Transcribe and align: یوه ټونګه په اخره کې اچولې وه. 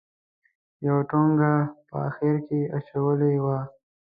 یوه 0.87 1.01
ټونګه 1.09 1.53
په 1.87 1.95
اخره 2.07 2.37
کې 2.47 2.59
اچولې 2.77 3.33
وه. 3.43 3.59